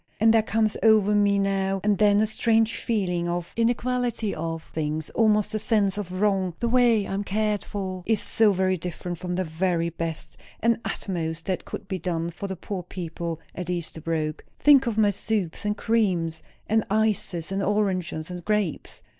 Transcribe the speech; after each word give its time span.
And 0.19 0.33
there 0.33 0.41
comes 0.41 0.75
over 0.81 1.13
me 1.13 1.37
now 1.37 1.79
and 1.83 1.99
then 1.99 2.21
a 2.21 2.25
strange 2.25 2.75
feeling 2.77 3.29
of 3.29 3.53
the 3.55 3.61
inequality 3.61 4.33
of 4.33 4.63
things; 4.73 5.11
almost 5.11 5.53
a 5.53 5.59
sense 5.59 5.95
of 5.95 6.19
wrong; 6.19 6.55
the 6.59 6.67
way 6.67 7.05
I 7.05 7.13
am 7.13 7.23
cared 7.23 7.63
for 7.63 8.01
is 8.07 8.19
so 8.19 8.51
very 8.51 8.77
different 8.77 9.19
from 9.19 9.35
the 9.35 9.43
very 9.43 9.89
best 9.91 10.37
and 10.59 10.79
utmost 10.83 11.45
that 11.45 11.65
could 11.65 11.87
be 11.87 11.99
done 11.99 12.31
for 12.31 12.47
the 12.47 12.55
poor 12.57 12.81
people 12.81 13.39
at 13.53 13.69
Esterbrooke. 13.69 14.43
Think 14.59 14.87
of 14.87 14.97
my 14.97 15.11
soups 15.11 15.65
and 15.65 15.77
creams 15.77 16.41
and 16.67 16.83
ices 16.89 17.51
and 17.51 17.61
oranges 17.61 18.31
and 18.31 18.43
grapes! 18.43 19.03